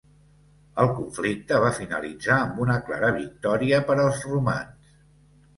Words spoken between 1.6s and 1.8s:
va